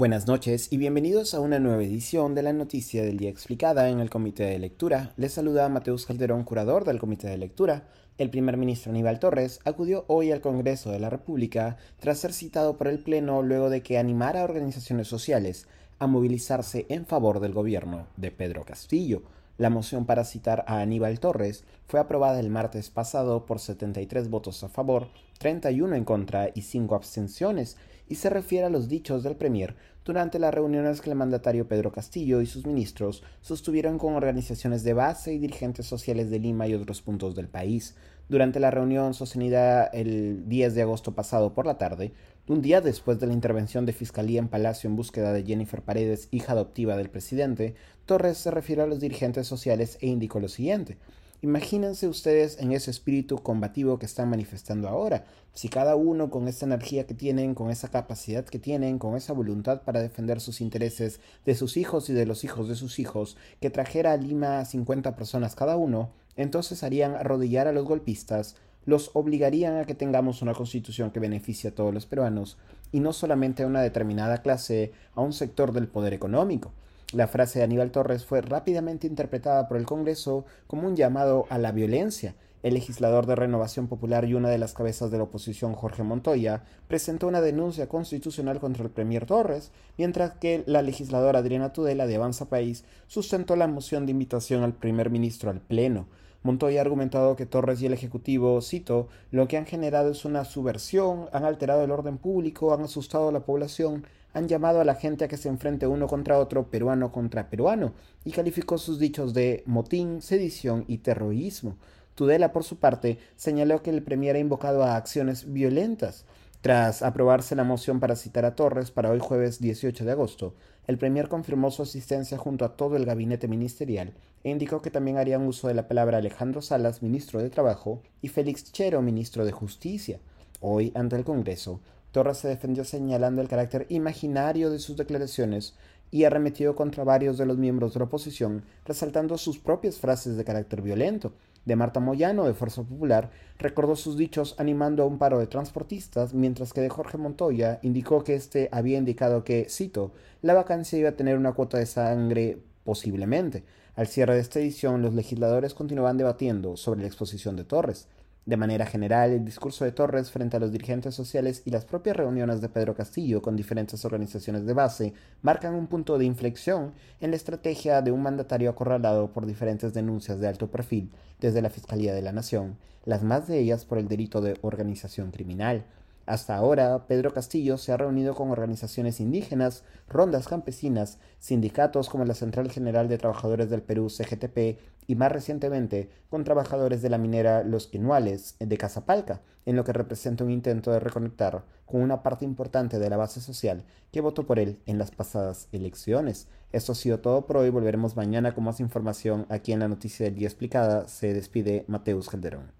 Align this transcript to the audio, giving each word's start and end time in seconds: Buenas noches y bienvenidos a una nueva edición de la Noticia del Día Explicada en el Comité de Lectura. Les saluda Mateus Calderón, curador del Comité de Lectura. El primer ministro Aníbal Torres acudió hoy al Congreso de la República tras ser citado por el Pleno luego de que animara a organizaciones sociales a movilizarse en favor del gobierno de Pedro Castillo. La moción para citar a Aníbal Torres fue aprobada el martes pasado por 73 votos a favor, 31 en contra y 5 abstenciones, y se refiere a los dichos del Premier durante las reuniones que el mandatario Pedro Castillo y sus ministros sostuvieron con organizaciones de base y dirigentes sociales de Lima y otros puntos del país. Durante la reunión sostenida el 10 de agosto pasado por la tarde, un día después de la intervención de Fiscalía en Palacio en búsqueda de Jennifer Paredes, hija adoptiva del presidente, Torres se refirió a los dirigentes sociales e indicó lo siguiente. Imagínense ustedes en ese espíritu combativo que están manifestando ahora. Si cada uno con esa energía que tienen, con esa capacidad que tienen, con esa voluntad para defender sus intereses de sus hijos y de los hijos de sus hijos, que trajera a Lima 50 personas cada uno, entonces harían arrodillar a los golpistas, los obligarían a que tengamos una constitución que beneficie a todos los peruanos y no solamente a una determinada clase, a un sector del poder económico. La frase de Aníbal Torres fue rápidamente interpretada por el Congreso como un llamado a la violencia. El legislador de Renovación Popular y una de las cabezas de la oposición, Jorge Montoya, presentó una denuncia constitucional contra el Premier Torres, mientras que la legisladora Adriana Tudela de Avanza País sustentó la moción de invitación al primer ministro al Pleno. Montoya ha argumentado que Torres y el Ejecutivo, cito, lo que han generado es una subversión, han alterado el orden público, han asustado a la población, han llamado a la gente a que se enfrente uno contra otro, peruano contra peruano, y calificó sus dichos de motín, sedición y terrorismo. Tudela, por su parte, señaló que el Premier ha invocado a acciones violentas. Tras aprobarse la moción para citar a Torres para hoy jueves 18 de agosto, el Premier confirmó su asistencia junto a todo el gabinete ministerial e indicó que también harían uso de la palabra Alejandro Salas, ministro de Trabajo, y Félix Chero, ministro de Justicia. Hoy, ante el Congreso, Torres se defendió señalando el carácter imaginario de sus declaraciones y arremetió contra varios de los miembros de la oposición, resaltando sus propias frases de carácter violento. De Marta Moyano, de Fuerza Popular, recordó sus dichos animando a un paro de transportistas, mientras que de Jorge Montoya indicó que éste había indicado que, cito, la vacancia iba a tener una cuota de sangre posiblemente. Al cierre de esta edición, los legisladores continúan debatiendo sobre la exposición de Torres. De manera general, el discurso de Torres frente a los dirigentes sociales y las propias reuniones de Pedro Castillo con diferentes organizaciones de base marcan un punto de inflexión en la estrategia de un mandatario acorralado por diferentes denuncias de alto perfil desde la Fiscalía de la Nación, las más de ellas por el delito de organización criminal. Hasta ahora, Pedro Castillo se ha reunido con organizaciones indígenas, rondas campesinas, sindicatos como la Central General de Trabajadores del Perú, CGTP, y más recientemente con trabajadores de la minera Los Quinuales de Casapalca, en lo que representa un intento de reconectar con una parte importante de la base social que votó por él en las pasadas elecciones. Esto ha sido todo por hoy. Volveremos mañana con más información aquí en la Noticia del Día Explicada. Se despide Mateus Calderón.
Buenas 0.00 0.26
noches 0.26 0.72
y 0.72 0.78
bienvenidos 0.78 1.34
a 1.34 1.40
una 1.40 1.58
nueva 1.58 1.82
edición 1.82 2.34
de 2.34 2.42
la 2.42 2.54
Noticia 2.54 3.02
del 3.02 3.18
Día 3.18 3.28
Explicada 3.28 3.90
en 3.90 4.00
el 4.00 4.08
Comité 4.08 4.44
de 4.44 4.58
Lectura. 4.58 5.12
Les 5.18 5.30
saluda 5.30 5.68
Mateus 5.68 6.06
Calderón, 6.06 6.44
curador 6.44 6.86
del 6.86 6.98
Comité 6.98 7.28
de 7.28 7.36
Lectura. 7.36 7.86
El 8.16 8.30
primer 8.30 8.56
ministro 8.56 8.92
Aníbal 8.92 9.18
Torres 9.18 9.60
acudió 9.66 10.06
hoy 10.08 10.32
al 10.32 10.40
Congreso 10.40 10.90
de 10.90 11.00
la 11.00 11.10
República 11.10 11.76
tras 11.98 12.16
ser 12.16 12.32
citado 12.32 12.78
por 12.78 12.88
el 12.88 13.00
Pleno 13.00 13.42
luego 13.42 13.68
de 13.68 13.82
que 13.82 13.98
animara 13.98 14.40
a 14.40 14.44
organizaciones 14.44 15.06
sociales 15.06 15.66
a 15.98 16.06
movilizarse 16.06 16.86
en 16.88 17.04
favor 17.04 17.38
del 17.38 17.52
gobierno 17.52 18.06
de 18.16 18.30
Pedro 18.30 18.64
Castillo. 18.64 19.20
La 19.58 19.68
moción 19.68 20.06
para 20.06 20.24
citar 20.24 20.64
a 20.66 20.80
Aníbal 20.80 21.20
Torres 21.20 21.64
fue 21.86 22.00
aprobada 22.00 22.40
el 22.40 22.48
martes 22.48 22.88
pasado 22.88 23.44
por 23.44 23.60
73 23.60 24.30
votos 24.30 24.64
a 24.64 24.70
favor, 24.70 25.08
31 25.38 25.94
en 25.96 26.04
contra 26.06 26.48
y 26.54 26.62
5 26.62 26.94
abstenciones, 26.94 27.76
y 28.10 28.16
se 28.16 28.28
refiere 28.28 28.66
a 28.66 28.70
los 28.70 28.88
dichos 28.88 29.22
del 29.22 29.36
Premier 29.36 29.76
durante 30.04 30.40
las 30.40 30.52
reuniones 30.52 31.00
que 31.00 31.10
el 31.10 31.16
mandatario 31.16 31.68
Pedro 31.68 31.92
Castillo 31.92 32.40
y 32.40 32.46
sus 32.46 32.66
ministros 32.66 33.22
sostuvieron 33.40 33.98
con 33.98 34.14
organizaciones 34.14 34.82
de 34.82 34.94
base 34.94 35.32
y 35.32 35.38
dirigentes 35.38 35.86
sociales 35.86 36.28
de 36.28 36.40
Lima 36.40 36.66
y 36.66 36.74
otros 36.74 37.02
puntos 37.02 37.36
del 37.36 37.46
país. 37.46 37.94
Durante 38.28 38.58
la 38.58 38.72
reunión 38.72 39.14
sostenida 39.14 39.84
el 39.84 40.48
10 40.48 40.74
de 40.74 40.82
agosto 40.82 41.14
pasado 41.14 41.54
por 41.54 41.66
la 41.66 41.78
tarde, 41.78 42.12
un 42.48 42.62
día 42.62 42.80
después 42.80 43.20
de 43.20 43.28
la 43.28 43.32
intervención 43.32 43.86
de 43.86 43.92
Fiscalía 43.92 44.40
en 44.40 44.48
Palacio 44.48 44.90
en 44.90 44.96
búsqueda 44.96 45.32
de 45.32 45.44
Jennifer 45.44 45.80
Paredes, 45.80 46.26
hija 46.32 46.52
adoptiva 46.52 46.96
del 46.96 47.10
presidente, 47.10 47.76
Torres 48.06 48.38
se 48.38 48.50
refirió 48.50 48.82
a 48.82 48.88
los 48.88 48.98
dirigentes 48.98 49.46
sociales 49.46 49.98
e 50.00 50.08
indicó 50.08 50.40
lo 50.40 50.48
siguiente. 50.48 50.98
Imagínense 51.42 52.06
ustedes 52.06 52.58
en 52.60 52.72
ese 52.72 52.90
espíritu 52.90 53.38
combativo 53.38 53.98
que 53.98 54.04
están 54.04 54.28
manifestando 54.28 54.90
ahora. 54.90 55.24
Si 55.54 55.70
cada 55.70 55.96
uno 55.96 56.28
con 56.28 56.48
esa 56.48 56.66
energía 56.66 57.06
que 57.06 57.14
tienen, 57.14 57.54
con 57.54 57.70
esa 57.70 57.88
capacidad 57.88 58.44
que 58.44 58.58
tienen, 58.58 58.98
con 58.98 59.16
esa 59.16 59.32
voluntad 59.32 59.80
para 59.80 60.02
defender 60.02 60.42
sus 60.42 60.60
intereses 60.60 61.18
de 61.46 61.54
sus 61.54 61.78
hijos 61.78 62.10
y 62.10 62.12
de 62.12 62.26
los 62.26 62.44
hijos 62.44 62.68
de 62.68 62.74
sus 62.74 62.98
hijos, 62.98 63.38
que 63.58 63.70
trajera 63.70 64.12
a 64.12 64.18
Lima 64.18 64.62
50 64.66 65.16
personas 65.16 65.54
cada 65.54 65.78
uno, 65.78 66.10
entonces 66.36 66.82
harían 66.82 67.14
arrodillar 67.14 67.68
a 67.68 67.72
los 67.72 67.86
golpistas, 67.86 68.56
los 68.84 69.10
obligarían 69.14 69.78
a 69.78 69.86
que 69.86 69.94
tengamos 69.94 70.42
una 70.42 70.52
constitución 70.52 71.10
que 71.10 71.20
beneficie 71.20 71.70
a 71.70 71.74
todos 71.74 71.94
los 71.94 72.04
peruanos 72.04 72.58
y 72.92 73.00
no 73.00 73.14
solamente 73.14 73.62
a 73.62 73.66
una 73.66 73.80
determinada 73.80 74.42
clase, 74.42 74.92
a 75.14 75.22
un 75.22 75.32
sector 75.32 75.72
del 75.72 75.88
poder 75.88 76.12
económico. 76.12 76.72
La 77.12 77.26
frase 77.26 77.58
de 77.58 77.64
Aníbal 77.64 77.90
Torres 77.90 78.24
fue 78.24 78.40
rápidamente 78.40 79.08
interpretada 79.08 79.66
por 79.66 79.76
el 79.76 79.84
Congreso 79.84 80.44
como 80.68 80.86
un 80.86 80.94
llamado 80.94 81.44
a 81.50 81.58
la 81.58 81.72
violencia. 81.72 82.36
El 82.62 82.74
legislador 82.74 83.26
de 83.26 83.34
Renovación 83.34 83.88
Popular 83.88 84.26
y 84.26 84.34
una 84.34 84.48
de 84.48 84.58
las 84.58 84.74
cabezas 84.74 85.10
de 85.10 85.16
la 85.16 85.24
oposición, 85.24 85.74
Jorge 85.74 86.04
Montoya, 86.04 86.62
presentó 86.86 87.26
una 87.26 87.40
denuncia 87.40 87.88
constitucional 87.88 88.60
contra 88.60 88.84
el 88.84 88.90
Premier 88.90 89.26
Torres, 89.26 89.72
mientras 89.98 90.34
que 90.34 90.62
la 90.66 90.82
legisladora 90.82 91.40
Adriana 91.40 91.72
Tudela 91.72 92.06
de 92.06 92.14
Avanza 92.14 92.48
País 92.48 92.84
sustentó 93.08 93.56
la 93.56 93.66
moción 93.66 94.06
de 94.06 94.12
invitación 94.12 94.62
al 94.62 94.74
primer 94.74 95.10
ministro 95.10 95.50
al 95.50 95.60
Pleno. 95.60 96.06
Montoya 96.42 96.80
ha 96.80 96.82
argumentado 96.82 97.36
que 97.36 97.44
Torres 97.44 97.82
y 97.82 97.86
el 97.86 97.92
Ejecutivo, 97.92 98.62
cito, 98.62 99.08
lo 99.30 99.46
que 99.46 99.58
han 99.58 99.66
generado 99.66 100.10
es 100.10 100.24
una 100.24 100.44
subversión, 100.46 101.28
han 101.32 101.44
alterado 101.44 101.84
el 101.84 101.90
orden 101.90 102.16
público, 102.16 102.72
han 102.72 102.82
asustado 102.82 103.28
a 103.28 103.32
la 103.32 103.44
población, 103.44 104.06
han 104.32 104.48
llamado 104.48 104.80
a 104.80 104.84
la 104.84 104.94
gente 104.94 105.24
a 105.24 105.28
que 105.28 105.36
se 105.36 105.48
enfrente 105.48 105.86
uno 105.86 106.06
contra 106.06 106.38
otro, 106.38 106.70
peruano 106.70 107.12
contra 107.12 107.50
peruano, 107.50 107.92
y 108.24 108.32
calificó 108.32 108.78
sus 108.78 108.98
dichos 108.98 109.34
de 109.34 109.62
motín, 109.66 110.22
sedición 110.22 110.84
y 110.88 110.98
terrorismo. 110.98 111.76
Tudela, 112.14 112.52
por 112.52 112.64
su 112.64 112.78
parte, 112.78 113.18
señaló 113.36 113.82
que 113.82 113.90
el 113.90 114.02
Premier 114.02 114.36
ha 114.36 114.40
invocado 114.40 114.82
a 114.82 114.96
acciones 114.96 115.52
violentas. 115.52 116.24
Tras 116.60 117.02
aprobarse 117.02 117.56
la 117.56 117.64
moción 117.64 118.00
para 118.00 118.16
citar 118.16 118.44
a 118.44 118.54
Torres 118.54 118.90
para 118.90 119.10
hoy 119.10 119.18
jueves 119.18 119.60
18 119.60 120.04
de 120.04 120.12
agosto, 120.12 120.54
el 120.90 120.98
Premier 120.98 121.28
confirmó 121.28 121.70
su 121.70 121.82
asistencia 121.82 122.36
junto 122.36 122.64
a 122.64 122.74
todo 122.76 122.96
el 122.96 123.06
gabinete 123.06 123.46
ministerial 123.46 124.12
e 124.42 124.50
indicó 124.50 124.82
que 124.82 124.90
también 124.90 125.18
harían 125.18 125.46
uso 125.46 125.68
de 125.68 125.74
la 125.74 125.86
palabra 125.86 126.18
Alejandro 126.18 126.62
Salas, 126.62 127.00
ministro 127.00 127.40
de 127.40 127.48
Trabajo, 127.48 128.02
y 128.20 128.26
Félix 128.26 128.72
Chero, 128.72 129.00
ministro 129.00 129.44
de 129.44 129.52
Justicia. 129.52 130.18
Hoy, 130.60 130.90
ante 130.96 131.14
el 131.14 131.22
Congreso, 131.22 131.80
Torres 132.10 132.38
se 132.38 132.48
defendió 132.48 132.84
señalando 132.84 133.40
el 133.40 133.46
carácter 133.46 133.86
imaginario 133.88 134.68
de 134.70 134.80
sus 134.80 134.96
declaraciones 134.96 135.74
y 136.10 136.24
arremetió 136.24 136.74
contra 136.74 137.04
varios 137.04 137.38
de 137.38 137.46
los 137.46 137.56
miembros 137.56 137.92
de 137.94 138.00
la 138.00 138.06
oposición, 138.06 138.64
resaltando 138.84 139.38
sus 139.38 139.58
propias 139.58 139.98
frases 139.98 140.36
de 140.36 140.44
carácter 140.44 140.82
violento. 140.82 141.32
De 141.64 141.76
Marta 141.76 142.00
Moyano, 142.00 142.46
de 142.46 142.54
Fuerza 142.54 142.82
Popular, 142.82 143.30
recordó 143.58 143.94
sus 143.94 144.16
dichos 144.16 144.54
animando 144.58 145.02
a 145.02 145.06
un 145.06 145.18
paro 145.18 145.38
de 145.38 145.46
transportistas, 145.46 146.32
mientras 146.32 146.72
que 146.72 146.80
de 146.80 146.88
Jorge 146.88 147.18
Montoya 147.18 147.78
indicó 147.82 148.24
que 148.24 148.34
éste 148.34 148.68
había 148.72 148.98
indicado 148.98 149.44
que, 149.44 149.66
cito, 149.68 150.12
la 150.40 150.54
vacancia 150.54 150.98
iba 150.98 151.10
a 151.10 151.16
tener 151.16 151.36
una 151.36 151.52
cuota 151.52 151.78
de 151.78 151.86
sangre 151.86 152.62
posiblemente. 152.84 153.62
Al 153.94 154.06
cierre 154.06 154.34
de 154.34 154.40
esta 154.40 154.58
edición, 154.58 155.02
los 155.02 155.14
legisladores 155.14 155.74
continúan 155.74 156.16
debatiendo 156.16 156.78
sobre 156.78 157.02
la 157.02 157.06
exposición 157.06 157.56
de 157.56 157.64
Torres. 157.64 158.08
De 158.50 158.56
manera 158.56 158.84
general, 158.84 159.30
el 159.30 159.44
discurso 159.44 159.84
de 159.84 159.92
Torres 159.92 160.32
frente 160.32 160.56
a 160.56 160.60
los 160.60 160.72
dirigentes 160.72 161.14
sociales 161.14 161.62
y 161.66 161.70
las 161.70 161.84
propias 161.84 162.16
reuniones 162.16 162.60
de 162.60 162.68
Pedro 162.68 162.96
Castillo 162.96 163.42
con 163.42 163.54
diferentes 163.54 164.04
organizaciones 164.04 164.66
de 164.66 164.72
base 164.72 165.14
marcan 165.40 165.76
un 165.76 165.86
punto 165.86 166.18
de 166.18 166.24
inflexión 166.24 166.92
en 167.20 167.30
la 167.30 167.36
estrategia 167.36 168.02
de 168.02 168.10
un 168.10 168.24
mandatario 168.24 168.68
acorralado 168.68 169.30
por 169.32 169.46
diferentes 169.46 169.94
denuncias 169.94 170.40
de 170.40 170.48
alto 170.48 170.68
perfil 170.68 171.12
desde 171.38 171.62
la 171.62 171.70
Fiscalía 171.70 172.12
de 172.12 172.22
la 172.22 172.32
Nación, 172.32 172.76
las 173.04 173.22
más 173.22 173.46
de 173.46 173.60
ellas 173.60 173.84
por 173.84 173.98
el 173.98 174.08
delito 174.08 174.40
de 174.40 174.58
organización 174.62 175.30
criminal. 175.30 175.84
Hasta 176.30 176.54
ahora, 176.54 177.08
Pedro 177.08 177.34
Castillo 177.34 177.76
se 177.76 177.90
ha 177.90 177.96
reunido 177.96 178.36
con 178.36 178.52
organizaciones 178.52 179.18
indígenas, 179.18 179.82
rondas 180.08 180.46
campesinas, 180.46 181.18
sindicatos 181.40 182.08
como 182.08 182.24
la 182.24 182.34
Central 182.34 182.70
General 182.70 183.08
de 183.08 183.18
Trabajadores 183.18 183.68
del 183.68 183.82
Perú, 183.82 184.08
CGTP, 184.08 184.78
y 185.08 185.16
más 185.16 185.32
recientemente 185.32 186.08
con 186.28 186.44
trabajadores 186.44 187.02
de 187.02 187.10
la 187.10 187.18
minera 187.18 187.64
Los 187.64 187.88
Quinuales 187.88 188.54
de 188.60 188.78
Casapalca, 188.78 189.40
en 189.66 189.74
lo 189.74 189.82
que 189.82 189.92
representa 189.92 190.44
un 190.44 190.52
intento 190.52 190.92
de 190.92 191.00
reconectar 191.00 191.64
con 191.84 192.00
una 192.00 192.22
parte 192.22 192.44
importante 192.44 193.00
de 193.00 193.10
la 193.10 193.16
base 193.16 193.40
social 193.40 193.82
que 194.12 194.20
votó 194.20 194.46
por 194.46 194.60
él 194.60 194.78
en 194.86 194.98
las 194.98 195.10
pasadas 195.10 195.66
elecciones. 195.72 196.46
Esto 196.70 196.92
ha 196.92 196.94
sido 196.94 197.18
todo 197.18 197.44
por 197.44 197.56
hoy. 197.56 197.70
Volveremos 197.70 198.14
mañana 198.14 198.54
con 198.54 198.62
más 198.62 198.78
información 198.78 199.46
aquí 199.48 199.72
en 199.72 199.80
la 199.80 199.88
Noticia 199.88 200.26
del 200.26 200.36
Día 200.36 200.46
Explicada. 200.46 201.08
Se 201.08 201.34
despide 201.34 201.84
Mateus 201.88 202.28
Calderón. 202.28 202.79